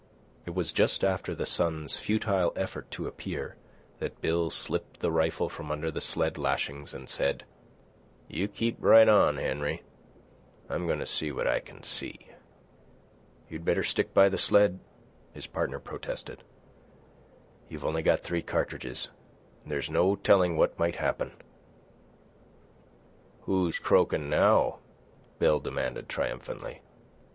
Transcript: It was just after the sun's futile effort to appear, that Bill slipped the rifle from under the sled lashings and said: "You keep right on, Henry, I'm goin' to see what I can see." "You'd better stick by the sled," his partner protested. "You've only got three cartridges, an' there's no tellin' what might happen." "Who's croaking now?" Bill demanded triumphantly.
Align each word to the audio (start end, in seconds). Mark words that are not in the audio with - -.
It 0.47 0.55
was 0.55 0.73
just 0.73 1.03
after 1.03 1.35
the 1.35 1.45
sun's 1.45 1.95
futile 1.95 2.53
effort 2.55 2.89
to 2.89 3.05
appear, 3.05 3.55
that 3.99 4.19
Bill 4.19 4.49
slipped 4.49 4.99
the 4.99 5.11
rifle 5.11 5.47
from 5.47 5.69
under 5.71 5.91
the 5.91 6.01
sled 6.01 6.39
lashings 6.39 6.95
and 6.95 7.07
said: 7.07 7.43
"You 8.27 8.47
keep 8.47 8.77
right 8.79 9.07
on, 9.07 9.37
Henry, 9.37 9.83
I'm 10.69 10.87
goin' 10.87 10.97
to 10.97 11.05
see 11.05 11.31
what 11.31 11.45
I 11.45 11.59
can 11.59 11.83
see." 11.83 12.29
"You'd 13.47 13.63
better 13.63 13.83
stick 13.83 14.11
by 14.11 14.27
the 14.27 14.39
sled," 14.39 14.79
his 15.35 15.45
partner 15.45 15.77
protested. 15.77 16.41
"You've 17.69 17.85
only 17.85 18.01
got 18.01 18.21
three 18.21 18.41
cartridges, 18.41 19.09
an' 19.63 19.69
there's 19.69 19.91
no 19.91 20.15
tellin' 20.15 20.57
what 20.57 20.79
might 20.79 20.95
happen." 20.95 21.33
"Who's 23.41 23.77
croaking 23.77 24.31
now?" 24.31 24.79
Bill 25.37 25.59
demanded 25.59 26.09
triumphantly. 26.09 26.81